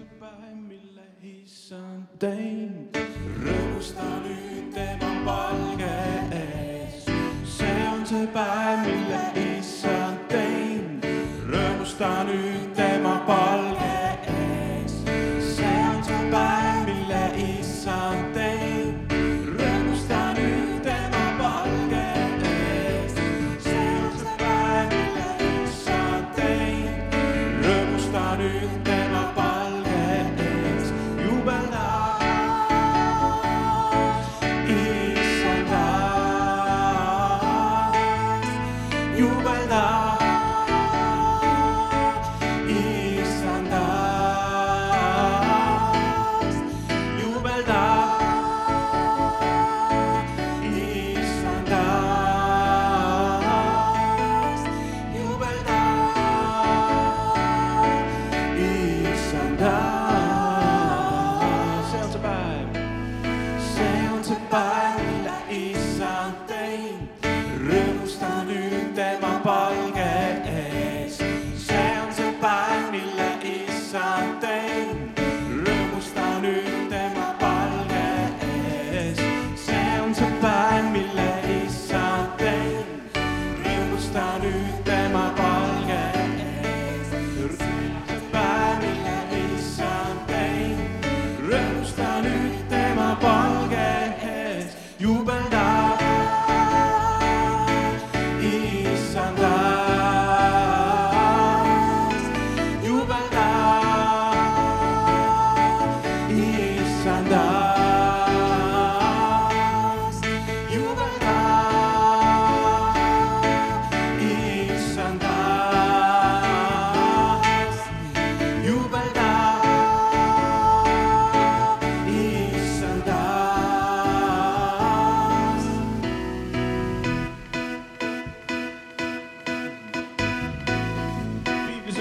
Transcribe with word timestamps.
see 0.00 0.18
päev, 0.20 0.56
mille 0.68 1.04
issand 1.22 2.06
teinud. 2.18 2.96
rõõmusta 3.44 4.06
nüüd 4.24 4.70
tema 4.74 5.10
palge 5.26 5.90
ees. 6.38 7.04
see 7.44 7.86
on 7.92 8.06
see 8.06 8.26
päev, 8.34 8.86
mille 8.86 9.20
issand 9.58 10.24
teinud. 10.32 11.08
rõõmusta 11.52 12.12
nüüd 12.30 12.69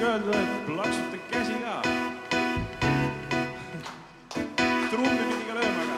ka 0.00 0.06
öeldud, 0.06 0.34
et 0.34 0.66
plaksuta 0.66 1.16
käsi 1.30 1.52
ka. 1.64 1.82
trummi 4.90 5.24
pidi 5.28 5.44
ka 5.48 5.54
lööma, 5.58 5.82
aga. 5.84 5.96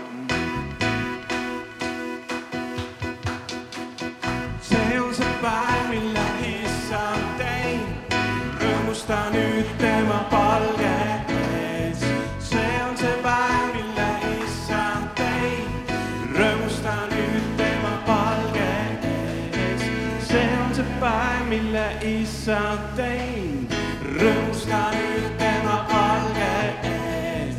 see 4.60 4.98
on 5.00 5.14
see 5.14 5.34
päev, 5.42 5.84
mille 5.90 6.26
issand 6.50 7.28
teinud. 7.38 8.18
rõõmusta 8.64 9.20
nüüd 9.36 9.70
tema 9.78 10.18
palge 10.34 10.94
ees. 11.38 12.02
see 12.50 12.74
on 12.88 12.98
see 12.98 13.16
päev, 13.22 13.64
mille 13.76 14.10
issand 14.42 15.14
teinud. 15.22 15.94
rõõmusta 16.40 16.96
nüüd 17.14 17.46
tema 17.62 17.94
palge 18.10 18.70
ees. 19.14 19.90
see 20.26 20.48
on 20.58 20.74
see 20.74 20.90
päev, 21.00 21.46
mille 21.54 21.86
issand 22.16 22.96
teinud. 22.98 23.61
Rõõmusta 24.22 24.80
nüüd 24.94 25.32
tema 25.38 25.76
palge 25.90 26.50
ees. 26.90 27.56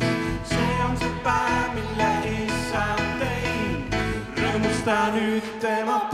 see 0.48 0.76
on 0.86 0.96
see 1.02 1.12
päev, 1.26 1.76
mille 1.76 2.10
issand 2.32 3.20
teinud. 3.20 4.00
rõõmusta 4.40 4.98
nüüd 5.18 5.54
tema 5.60 5.98
palge 6.00 6.13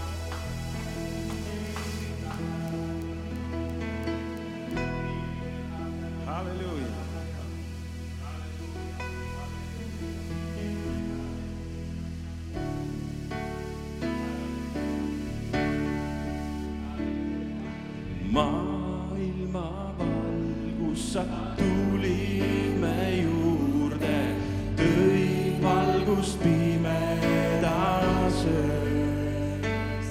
kus 26.16 26.36
pimedas 26.42 28.38
öös 28.44 30.08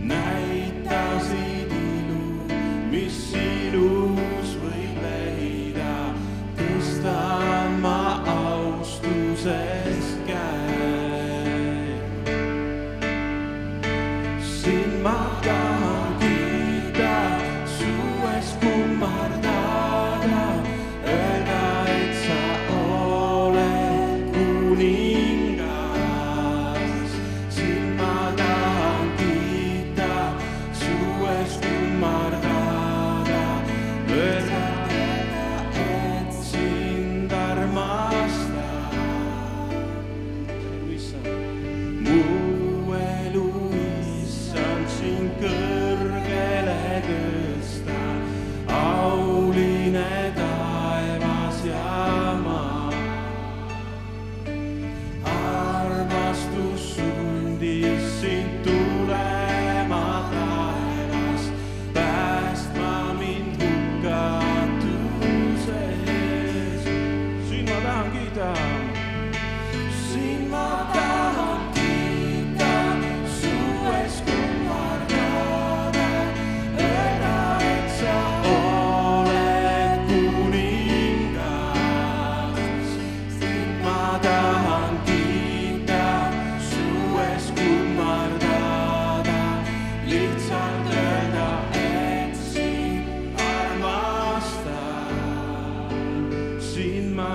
näitasid 0.00 1.72
ilu, 1.72 2.24
mis 2.90 3.16
sinus 3.30 4.56
võib 4.62 4.96
leida. 5.04 5.96
tõstan 6.56 7.80
ma 7.84 8.24
austuses 8.36 10.06
käed. 10.26 12.00
sind 14.40 15.02
ma 15.04 15.18
tahan 15.44 16.16
kiita, 16.22 17.16
su 17.76 17.92
ees 18.32 18.56
kummardada. 18.62 19.53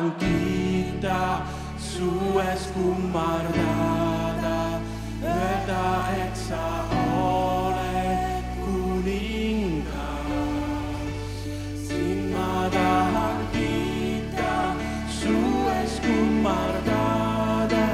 maldita 0.00 1.44
su 1.78 2.40
eskummardada, 2.52 4.80
öelda, 5.22 5.84
et 6.24 6.36
sa 6.36 6.84
oled 7.20 8.44
kuningas. 8.64 9.92
sind 11.88 12.22
ma 12.32 12.68
tahan 12.70 13.38
kiita, 13.52 14.74
su 15.20 15.36
eskummardada, 15.84 17.86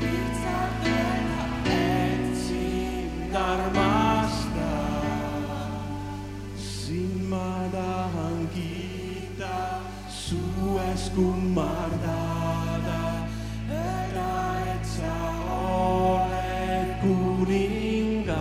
lihtsalt 0.00 0.84
öelda, 0.84 1.42
et 1.64 2.36
sind 2.44 3.34
armastan. 3.34 3.87
ees 11.08 11.14
kummardada, 11.14 13.00
näida, 13.68 14.30
et 14.74 14.84
sa 14.86 15.14
oled 15.64 16.90
kuningas. 17.02 18.36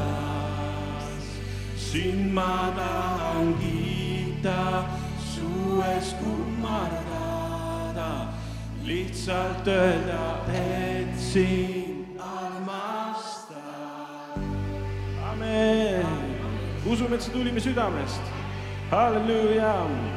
sind 1.75 2.33
ma 2.33 2.73
tahan 2.75 3.53
kiita, 3.61 4.83
su 5.19 5.81
ees 5.81 6.15
kummardada, 6.19 8.09
lihtsalt 8.83 9.67
öelda, 9.67 10.45
et 10.53 11.19
sind 11.19 12.19
armastan. 12.19 13.53
amin, 15.31 16.03
amin.. 16.03 16.91
usume, 16.91 17.15
et 17.15 17.21
see 17.21 17.31
tuli 17.33 17.51
me 17.51 17.59
südamest. 17.59 18.21
halleluuja 18.91 20.16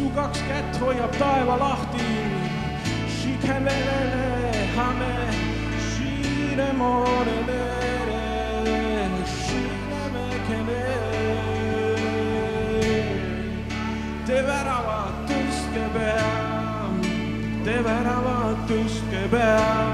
su 0.00 0.10
kaks 0.16 0.40
kätt 0.48 0.80
hoiab 0.80 1.12
taeva 1.18 1.56
lahti. 1.60 2.08
Shikelele 3.16 4.26
hame, 4.76 5.16
shire 5.90 6.72
morele, 6.80 7.62
shire 9.36 10.02
mekele. 10.14 10.82
Te 14.26 14.42
värava 17.86 18.40
tõstke 18.68 19.28
pea. 19.32 19.89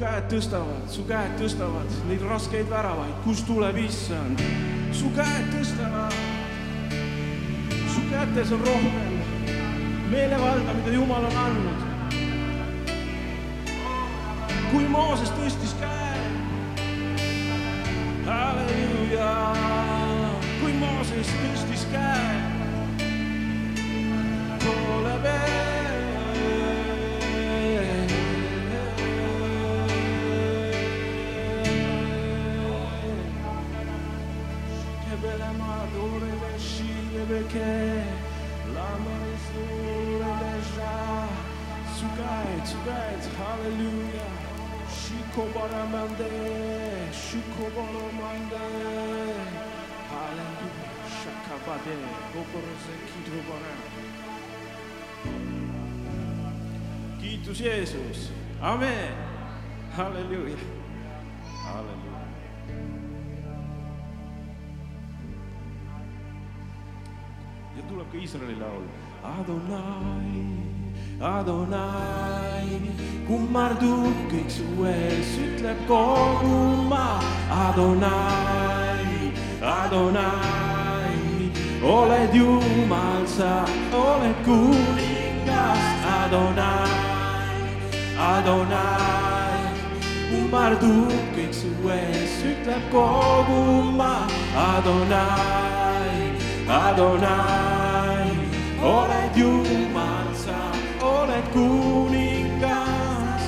tõstavad, 0.00 0.88
su 0.90 1.04
käed 1.06 1.36
tõstavad 1.38 1.90
neid 2.08 2.22
raskeid 2.26 2.68
väravaid, 2.70 3.14
kust 3.24 3.46
tuleb 3.46 3.76
issand. 3.78 4.40
su 4.92 5.10
käed 5.14 5.50
tõstavad, 5.52 6.12
su 7.94 8.00
kätes 8.10 8.52
on 8.52 8.60
rohkem 8.60 9.18
meelevalda, 10.10 10.74
mida 10.74 10.90
Jumal 10.90 11.24
on 11.24 11.36
andnud. 11.36 11.80
kui 14.72 14.88
Mooses 14.88 15.30
tõstis 15.30 15.74
käe, 15.78 16.18
halleluuja, 18.26 19.32
kui 20.60 20.72
Mooses 20.72 21.28
tõstis 21.42 21.86
käe, 21.92 22.42
poole 24.64 25.63
Halleluja. 43.38 44.26
Shikobaramande, 45.00 46.30
shikobaramande. 47.12 48.64
Halleluja. 50.10 50.88
Shakabade, 51.16 51.96
gokorose 52.32 52.94
kidrubara. 53.08 53.74
kiitus 57.20 57.58
Jeesus, 57.60 58.30
amen, 58.60 59.12
halleluuja, 59.96 60.56
halleluuja. 61.64 62.13
Ja 67.76 67.82
tuleb 67.88 68.06
ka 68.12 68.18
Iisraeli 68.18 68.56
laul. 68.60 68.86
Adonai, 69.24 70.44
Adonai, 71.20 72.80
kummardub 73.26 74.16
kõik 74.30 74.50
su 74.52 74.66
ees, 74.86 75.32
ütleb 75.42 75.80
kogu 75.88 76.84
maa. 76.90 77.18
Adonai, 77.68 79.32
Adonai, 79.62 81.50
oled 81.82 82.36
Jumal, 82.36 83.24
sa 83.26 83.64
oled 83.90 84.36
kuningas, 84.46 85.86
Adonai, 86.18 87.62
Adonai, 88.30 89.62
kummardub 90.30 91.16
kõik 91.34 91.56
su 91.62 91.72
ees, 91.96 92.38
ütleb 92.52 92.92
kogu 92.92 93.64
maa. 93.98 94.28
Adonai, 94.68 95.83
Adonai, 96.68 98.30
oled 98.80 99.36
Jumal, 99.36 100.28
sa 100.32 100.72
oled 101.04 101.44
kuningas, 101.52 103.44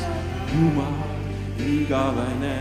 Jumal 0.53 1.09
igavene, 1.57 2.61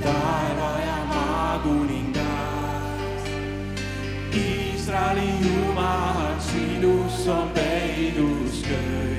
taeva 0.00 0.72
ja 0.80 0.98
maa 1.12 1.60
kuningas. 1.60 3.22
Iisraeli 4.32 5.28
Jumal, 5.44 6.40
sinus 6.40 7.28
on 7.28 7.48
peidus 7.52 8.64
kõik. 8.64 9.17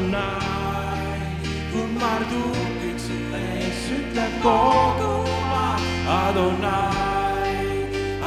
Adonai, 0.00 1.20
kummardub 1.68 2.54
kõik 2.80 3.00
su 3.04 3.16
ees, 3.36 3.80
ütleb 3.92 4.38
kogu 4.40 5.10
maa. 5.50 5.74
Adonai, 6.14 7.50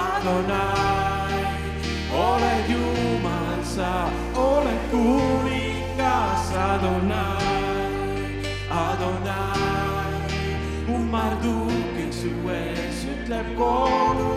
Adonai, 0.03 1.39
oled 2.19 2.69
Jumal, 2.69 3.57
sa 3.65 3.89
oled 4.37 4.85
kuningas, 4.93 6.53
Adonai, 6.67 7.57
Adonai, 8.83 10.21
kummardub 10.85 11.73
kõik 11.97 12.13
su 12.21 12.35
ees, 12.53 13.01
ütleb 13.17 13.49
kogu 13.57 14.32